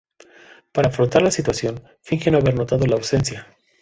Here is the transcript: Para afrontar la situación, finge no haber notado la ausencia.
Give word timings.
Para 0.71 0.87
afrontar 0.89 1.21
la 1.21 1.29
situación, 1.29 1.83
finge 2.01 2.31
no 2.31 2.39
haber 2.39 2.55
notado 2.55 2.87
la 2.87 2.95
ausencia. 2.95 3.45